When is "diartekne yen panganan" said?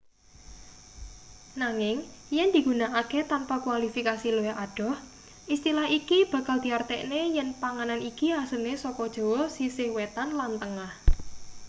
6.65-8.01